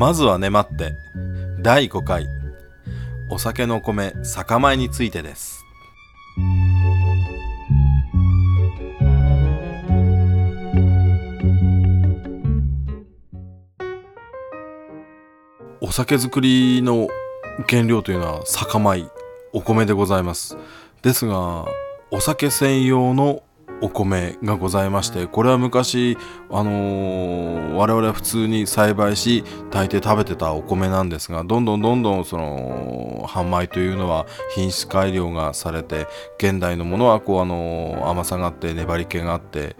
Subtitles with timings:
[0.00, 0.94] まずはね待って。
[1.60, 2.26] 第5回。
[3.28, 5.62] お酒の米酒米についてです。
[15.82, 17.08] お酒作りの
[17.68, 19.04] 原料というのは酒米
[19.52, 20.56] お米でございます。
[21.02, 21.66] ですが
[22.10, 23.42] お酒専用の
[23.82, 26.18] お米がございましてこれは昔、
[26.50, 36.06] あのー、我々は普通に栽培し炊いて食べてたお米なんですがどんどんどんどんその販売というのは品質改良がされて
[36.38, 39.76] 現代のものはこう、あのー、甘さがあって粘り気があって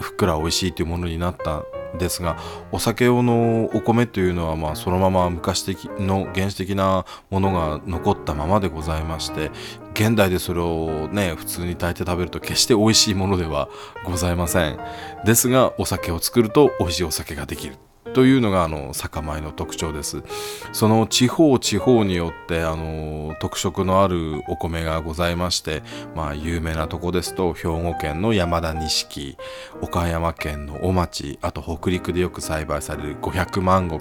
[0.00, 1.62] ふっくら美味しいというものになった
[1.98, 2.38] ですが
[2.72, 9.50] お酒用のお米というのはまあそのまま昔的の原始的なものが残ったままでございまして
[9.94, 13.68] 現代でそれをね普通に炊いて食べると決して美味しいものでは
[14.04, 14.78] ございません。
[15.24, 17.76] ですがお酒を作ると美味しいお酒ができる。
[18.12, 20.22] というのがあの酒米の特徴です。
[20.72, 25.82] その地方地方によってあの特色のあるお米がございまして
[26.14, 29.36] まあ有名なとこですと兵庫県の山田錦
[29.80, 34.00] 岡山県のお町あと北陸でよく栽培される500万石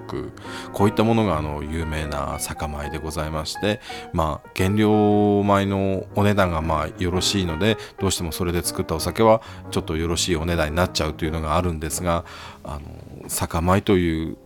[0.74, 3.80] こういったものがあの有名な酒米でございまして
[4.14, 12.26] まあ原料米のお値段がまあよろしいのでどうしてもそれで作ったお酒はちょっとよろしいお値段になっちゃうというのがあるんですが
[12.64, 14.38] あの酒米というという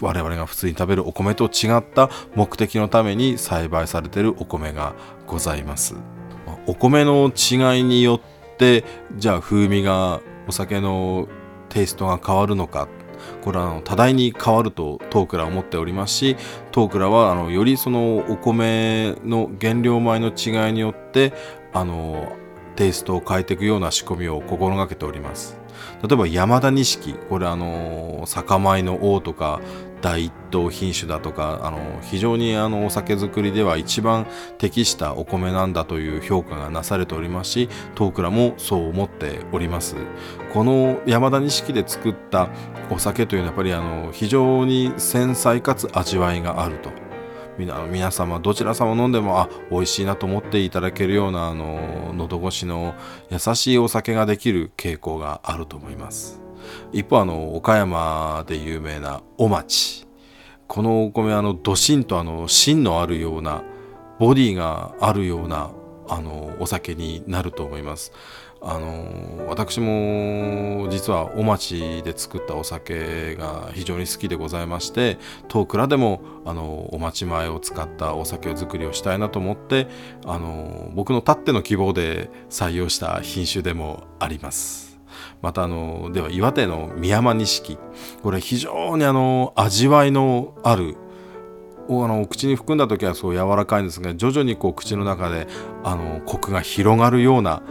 [0.00, 4.94] 我々が普通に食べるお米と違った目的のために栽培されているお米が
[5.26, 5.94] ございます。
[6.66, 8.82] お米の違いによって
[9.18, 11.28] じゃあ風味がお酒の
[11.68, 12.88] テイストが変わるのか。
[13.42, 16.36] これはあの多大に変わるとトークラは思っておりますし
[16.72, 21.32] トークラはあのよりそのお米の原料米の違いによって
[21.72, 22.32] あの
[22.76, 25.63] テイストを変えていくような仕込みを心がけております。
[26.02, 29.60] 例えば山田錦これあの酒米の王とか
[30.04, 34.26] 第一等品種だとかあの非常にあのお酒造りでは一番
[34.58, 39.96] 適したお米なんだという評価がなされておりますし東倉もそう思っております。
[40.52, 42.50] この山田錦で作った
[42.90, 46.90] お酒というのはやっぱりあの非常に繊細かつ味わいがあると
[47.58, 52.94] 皆様どちら様飲んでもあ美味しいなと思っていただけるようなあの喉越しの
[53.30, 56.40] 優しいお酒ができる傾向があると思います。
[56.92, 60.06] 一方あの岡山で有名なお町
[60.66, 63.62] このお米あのどしんとあの芯のあるような
[64.18, 65.70] ボディがあるような
[66.08, 68.12] あのお酒になると思います
[68.66, 79.86] あの私も実はお町で作ったお酒が非常に好きでございまして遠倉でもあのお町前を使ったお酒作りをしたいなと思って
[80.24, 84.94] あの僕のたっての希望で採用した品種でもあります。
[85.42, 87.78] またあのでは岩手の宮山錦
[88.22, 90.96] これ非常にあの味わいのある
[91.88, 95.46] あの口に含んだ時はそう柔らかいんですが徐々にこう口の中で
[95.82, 97.62] あのコクが広がるような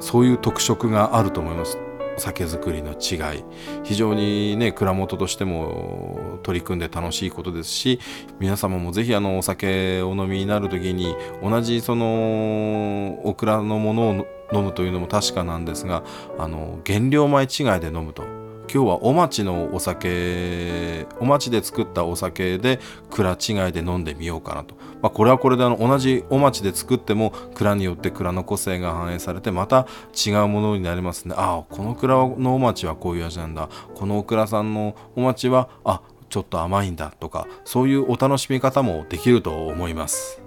[0.00, 1.78] そういう特色があると思います。
[2.18, 3.44] 酒造りの違い。
[3.84, 8.00] 非常にね蔵元としても取り組んで楽しいことですし
[8.38, 16.02] 皆様もぜひあのお酒を飲みになる時に同じそのオクラのものを飲むというのも確かなんですが
[16.38, 18.41] あの原料米違いで飲むと。
[18.74, 29.86] 今日はお町のお酒お町で作ったお酒で蔵違いで飲んでみようかなと、まあ、これはこれであの同じお町で作っても蔵によって蔵の個性が反映されてまた
[30.26, 31.34] 違うものになりますね。
[31.36, 33.68] ああこの蔵のお町はこういう味なんだ。
[33.94, 36.00] このお蔵さんのお町はあ
[36.30, 40.40] ちょっと甘いんだとかそういうお楽しみ方もできると思います。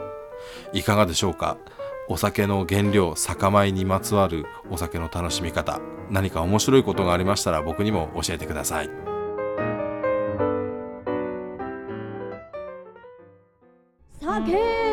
[0.73, 1.57] いかがでしょうか？
[2.07, 5.79] お酒の原料酒米にまつわるお酒の楽しみ方
[6.11, 8.89] 何か面白いことがありましたら僕にも教えてください
[14.21, 14.85] 酒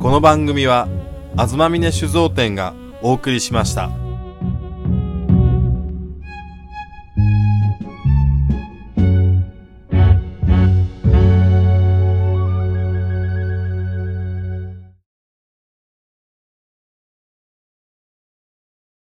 [0.00, 0.88] この番組は
[1.36, 4.07] あずまみね酒造店がお送りしました。